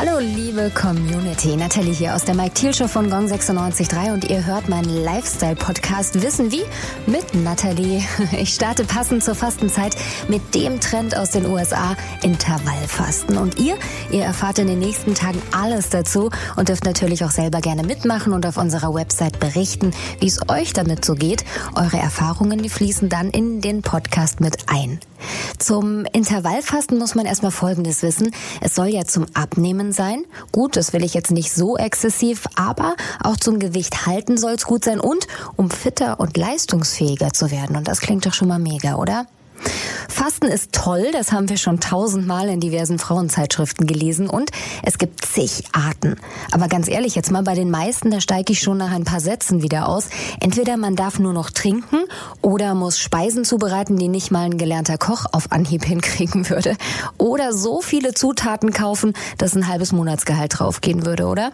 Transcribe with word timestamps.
Hallo 0.00 0.20
liebe 0.20 0.70
Community, 0.70 1.56
Natalie 1.56 1.92
hier 1.92 2.14
aus 2.14 2.24
der 2.24 2.36
Mike 2.36 2.54
Thiel 2.54 2.72
Show 2.72 2.86
von 2.86 3.10
Gong 3.10 3.26
96.3 3.26 4.12
und 4.12 4.30
ihr 4.30 4.46
hört 4.46 4.68
meinen 4.68 5.02
Lifestyle-Podcast 5.02 6.22
Wissen 6.22 6.52
wie 6.52 6.62
mit 7.06 7.34
Natalie. 7.34 8.04
Ich 8.38 8.54
starte 8.54 8.84
passend 8.84 9.24
zur 9.24 9.34
Fastenzeit 9.34 9.96
mit 10.28 10.54
dem 10.54 10.78
Trend 10.78 11.16
aus 11.16 11.30
den 11.30 11.46
USA, 11.46 11.96
Intervallfasten. 12.22 13.38
Und 13.38 13.58
ihr, 13.58 13.76
ihr 14.12 14.22
erfahrt 14.22 14.60
in 14.60 14.68
den 14.68 14.78
nächsten 14.78 15.14
Tagen 15.14 15.42
alles 15.50 15.90
dazu 15.90 16.30
und 16.54 16.68
dürft 16.68 16.84
natürlich 16.84 17.24
auch 17.24 17.32
selber 17.32 17.60
gerne 17.60 17.82
mitmachen 17.82 18.32
und 18.32 18.46
auf 18.46 18.56
unserer 18.56 18.94
Website 18.94 19.40
berichten, 19.40 19.90
wie 20.20 20.28
es 20.28 20.48
euch 20.48 20.74
damit 20.74 21.04
so 21.04 21.14
geht. 21.14 21.44
Eure 21.74 21.98
Erfahrungen, 21.98 22.62
die 22.62 22.68
fließen 22.68 23.08
dann 23.08 23.30
in 23.30 23.60
den 23.60 23.82
Podcast 23.82 24.38
mit 24.38 24.58
ein. 24.68 25.00
Zum 25.58 26.04
Intervallfasten 26.12 26.98
muss 26.98 27.14
man 27.14 27.26
erstmal 27.26 27.50
Folgendes 27.50 28.02
wissen. 28.02 28.30
Es 28.60 28.74
soll 28.74 28.88
ja 28.88 29.04
zum 29.04 29.26
Abnehmen 29.34 29.87
sein. 29.92 30.24
Gut, 30.52 30.76
das 30.76 30.92
will 30.92 31.04
ich 31.04 31.14
jetzt 31.14 31.30
nicht 31.30 31.52
so 31.52 31.76
exzessiv, 31.76 32.46
aber 32.56 32.96
auch 33.22 33.36
zum 33.36 33.58
Gewicht 33.58 34.06
halten 34.06 34.36
soll 34.36 34.52
es 34.52 34.64
gut 34.64 34.84
sein 34.84 35.00
und 35.00 35.26
um 35.56 35.70
fitter 35.70 36.20
und 36.20 36.36
leistungsfähiger 36.36 37.32
zu 37.32 37.50
werden. 37.50 37.76
Und 37.76 37.88
das 37.88 38.00
klingt 38.00 38.26
doch 38.26 38.34
schon 38.34 38.48
mal 38.48 38.58
mega, 38.58 38.96
oder? 38.96 39.26
Fasten 40.08 40.46
ist 40.46 40.72
toll, 40.72 41.10
das 41.12 41.32
haben 41.32 41.48
wir 41.48 41.56
schon 41.56 41.80
tausendmal 41.80 42.48
in 42.48 42.60
diversen 42.60 42.98
Frauenzeitschriften 42.98 43.86
gelesen 43.86 44.28
und 44.28 44.50
es 44.82 44.98
gibt 44.98 45.24
zig 45.24 45.64
Arten. 45.72 46.16
Aber 46.50 46.68
ganz 46.68 46.88
ehrlich, 46.88 47.14
jetzt 47.14 47.30
mal 47.30 47.42
bei 47.42 47.54
den 47.54 47.70
meisten, 47.70 48.10
da 48.10 48.20
steige 48.20 48.52
ich 48.52 48.60
schon 48.60 48.78
nach 48.78 48.90
ein 48.90 49.04
paar 49.04 49.20
Sätzen 49.20 49.62
wieder 49.62 49.88
aus. 49.88 50.08
Entweder 50.40 50.76
man 50.76 50.96
darf 50.96 51.18
nur 51.18 51.32
noch 51.32 51.50
trinken 51.50 51.98
oder 52.42 52.74
muss 52.74 52.98
Speisen 52.98 53.44
zubereiten, 53.44 53.96
die 53.96 54.08
nicht 54.08 54.30
mal 54.30 54.44
ein 54.44 54.58
gelernter 54.58 54.98
Koch 54.98 55.26
auf 55.32 55.52
Anhieb 55.52 55.84
hinkriegen 55.84 56.48
würde. 56.50 56.76
Oder 57.16 57.52
so 57.52 57.80
viele 57.80 58.12
Zutaten 58.14 58.72
kaufen, 58.72 59.12
dass 59.38 59.54
ein 59.54 59.68
halbes 59.68 59.92
Monatsgehalt 59.92 60.58
draufgehen 60.58 61.06
würde, 61.06 61.26
oder? 61.26 61.52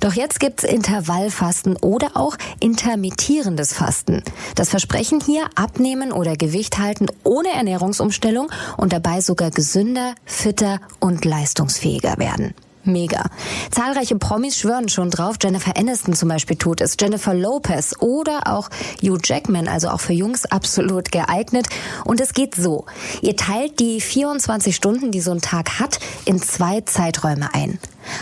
Doch 0.00 0.14
jetzt 0.14 0.40
gibt's 0.40 0.64
Intervallfasten 0.64 1.76
oder 1.76 2.10
auch 2.14 2.36
intermittierendes 2.60 3.72
Fasten. 3.72 4.22
Das 4.54 4.70
Versprechen 4.70 5.20
hier 5.20 5.46
abnehmen 5.54 6.12
oder 6.12 6.36
Gewicht 6.36 6.78
halten 6.78 7.06
ohne 7.24 7.50
Ernährungsumstellung 7.50 8.50
und 8.76 8.92
dabei 8.92 9.20
sogar 9.20 9.50
gesünder, 9.50 10.14
fitter 10.24 10.80
und 11.00 11.24
leistungsfähiger 11.24 12.18
werden. 12.18 12.54
Mega. 12.84 13.26
Zahlreiche 13.70 14.16
Promis 14.16 14.58
schwören 14.58 14.88
schon 14.88 15.10
drauf. 15.10 15.36
Jennifer 15.40 15.76
Aniston 15.76 16.14
zum 16.14 16.28
Beispiel 16.28 16.56
tut 16.56 16.80
es. 16.80 16.96
Jennifer 17.00 17.34
Lopez 17.34 17.94
oder 18.00 18.46
auch 18.46 18.70
Hugh 19.02 19.18
Jackman, 19.22 19.68
also 19.68 19.88
auch 19.88 20.00
für 20.00 20.12
Jungs 20.12 20.46
absolut 20.46 21.12
geeignet. 21.12 21.66
Und 22.04 22.20
es 22.20 22.34
geht 22.34 22.54
so. 22.54 22.86
Ihr 23.20 23.36
teilt 23.36 23.78
die 23.80 24.00
24 24.00 24.74
Stunden, 24.74 25.10
die 25.10 25.20
so 25.20 25.30
ein 25.30 25.40
Tag 25.40 25.78
hat, 25.78 25.98
in 26.24 26.40
zwei 26.40 26.80
Zeiträume 26.80 27.54
ein. 27.54 27.78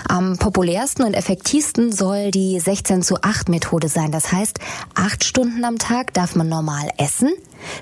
Am 0.08 0.36
populärsten 0.36 1.04
und 1.04 1.14
effektivsten 1.14 1.92
soll 1.92 2.30
die 2.30 2.60
16 2.60 3.02
zu 3.02 3.22
8 3.22 3.48
Methode 3.48 3.88
sein. 3.88 4.12
Das 4.12 4.30
heißt, 4.32 4.58
acht 4.94 5.24
Stunden 5.24 5.64
am 5.64 5.78
Tag 5.78 6.12
darf 6.12 6.34
man 6.34 6.48
normal 6.48 6.90
essen, 6.98 7.32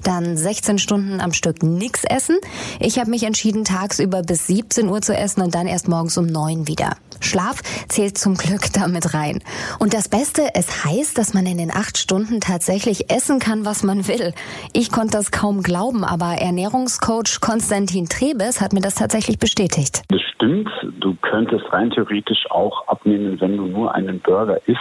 dann 0.02 0.36
16 0.36 0.78
Stunden 0.78 1.20
am 1.20 1.32
Stück 1.32 1.62
nichts 1.62 2.04
essen. 2.04 2.36
Ich 2.80 2.98
habe 2.98 3.10
mich 3.10 3.24
entschieden, 3.24 3.64
tagsüber 3.64 4.22
bis 4.22 4.46
17 4.46 4.88
Uhr 4.88 5.00
zu 5.02 5.16
essen 5.16 5.42
und 5.42 5.54
dann 5.54 5.66
erst 5.66 5.88
morgens 5.88 6.16
um 6.18 6.26
9 6.26 6.66
wieder. 6.66 6.96
Schlaf 7.20 7.62
zählt 7.88 8.16
zum 8.16 8.36
Glück 8.36 8.72
damit 8.72 9.14
rein. 9.14 9.40
Und 9.78 9.94
das 9.94 10.08
Beste, 10.08 10.42
es 10.54 10.84
heißt, 10.84 11.18
dass 11.18 11.34
man 11.34 11.46
in 11.46 11.58
den 11.58 11.70
acht 11.70 11.98
Stunden 11.98 12.40
tatsächlich 12.40 13.10
essen 13.10 13.38
kann, 13.38 13.64
was 13.64 13.82
man 13.82 14.08
will. 14.08 14.32
Ich 14.72 14.90
konnte 14.90 15.12
das 15.12 15.30
kaum 15.30 15.62
glauben, 15.62 16.04
aber 16.04 16.40
Ernährungscoach 16.40 17.40
Konstantin 17.40 18.08
Trebes 18.08 18.60
hat 18.60 18.72
mir 18.72 18.80
das 18.80 18.94
tatsächlich 18.94 19.38
bestätigt. 19.38 20.02
Das 20.08 20.20
stimmt. 20.34 20.68
Du 21.00 21.16
könntest 21.20 21.64
rein 21.72 21.90
theoretisch 21.90 22.50
auch 22.50 22.86
abnehmen, 22.88 23.40
wenn 23.40 23.56
du 23.56 23.66
nur 23.66 23.94
einen 23.94 24.20
Burger 24.20 24.60
isst, 24.66 24.78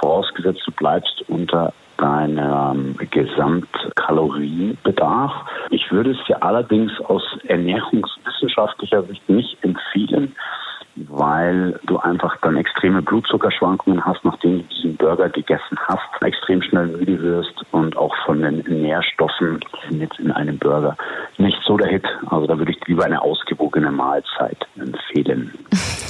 vorausgesetzt 0.00 0.62
du 0.66 0.72
bleibst 0.72 1.24
unter 1.28 1.72
deinem 1.98 2.96
Gesamtkalorienbedarf. 3.10 5.32
Ich 5.70 5.90
würde 5.90 6.12
es 6.12 6.24
dir 6.26 6.42
allerdings 6.42 6.92
aus 7.00 7.22
ernährungswissenschaftlicher 7.46 9.02
Sicht 9.04 9.26
nicht 9.28 9.56
empfehlen, 9.62 10.34
weil 10.96 11.78
du 11.84 11.98
einfach 11.98 12.36
dann 12.42 12.56
extreme 12.56 13.02
Blutzuckerschwankungen 13.02 14.04
hast, 14.04 14.24
nachdem 14.24 14.58
du 14.58 14.64
diesen 14.74 14.96
Burger 14.96 15.28
gegessen 15.28 15.78
hast, 15.86 16.22
extrem 16.22 16.62
schnell 16.62 16.86
müde 16.86 17.22
wirst 17.22 17.54
und 17.72 17.96
auch 17.96 18.14
von 18.24 18.40
den 18.40 18.64
Nährstoffen 18.66 19.60
jetzt 19.90 20.18
in 20.18 20.32
einem 20.32 20.58
Burger 20.58 20.96
nicht 21.38 21.58
so 21.66 21.76
der 21.76 21.88
Hit. 21.88 22.04
Also 22.26 22.46
da 22.46 22.58
würde 22.58 22.72
ich 22.72 22.78
lieber 22.86 23.04
eine 23.04 23.22
ausgewogene 23.22 23.90
Mahlzeit 23.90 24.58
empfehlen. 24.76 25.52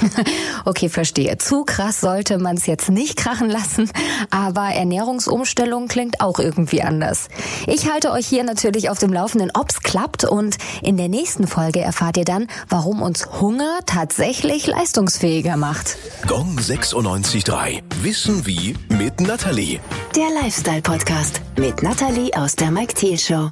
okay, 0.65 0.89
verstehe. 0.89 1.37
Zu 1.37 1.63
krass 1.63 2.01
sollte 2.01 2.37
man 2.37 2.55
es 2.55 2.65
jetzt 2.65 2.89
nicht 2.89 3.17
krachen 3.17 3.49
lassen, 3.49 3.91
aber 4.31 4.69
Ernährungsumstellung 4.73 5.87
klingt 5.87 6.21
auch 6.21 6.39
irgendwie 6.39 6.81
anders. 6.81 7.29
Ich 7.65 7.91
halte 7.91 8.11
euch 8.11 8.27
hier 8.27 8.43
natürlich 8.43 8.89
auf 8.89 8.99
dem 8.99 9.13
Laufenden, 9.13 9.51
ob's 9.53 9.81
klappt 9.81 10.23
und 10.23 10.57
in 10.81 10.97
der 10.97 11.09
nächsten 11.09 11.47
Folge 11.47 11.81
erfahrt 11.81 12.17
ihr 12.17 12.25
dann, 12.25 12.47
warum 12.69 13.01
uns 13.01 13.41
Hunger 13.41 13.79
tatsächlich 13.85 14.67
leistungsfähiger 14.67 15.57
macht. 15.57 15.97
Gong 16.27 16.57
96.3. 16.57 17.81
Wissen 18.01 18.45
wie 18.45 18.75
mit 18.89 19.19
Natalie. 19.21 19.79
Der 20.15 20.29
Lifestyle 20.41 20.81
Podcast 20.81 21.41
mit 21.57 21.83
Natalie 21.83 22.31
aus 22.35 22.55
der 22.55 22.71
Mike 22.71 22.93
Thiel 22.93 23.17
Show. 23.17 23.45